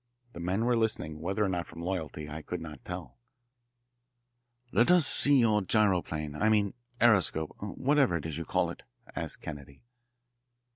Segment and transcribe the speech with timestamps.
[0.33, 3.19] The men were listening, whether or not from loyalty I could not tell.
[4.71, 8.81] "Let us see your gyroplane, I mean aeroscope whatever it is you call it,"
[9.15, 9.83] asked Kennedy.